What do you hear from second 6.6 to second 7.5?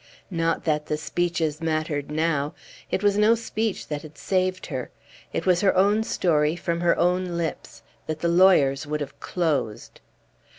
her own